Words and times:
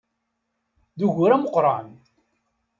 D 0.97 0.99
ugur 1.07 1.31
ameqqran! 1.35 1.87